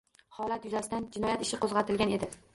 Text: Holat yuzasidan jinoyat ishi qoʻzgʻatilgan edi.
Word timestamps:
Holat 0.37 0.65
yuzasidan 0.69 1.05
jinoyat 1.19 1.45
ishi 1.47 1.61
qoʻzgʻatilgan 1.63 2.17
edi. 2.19 2.35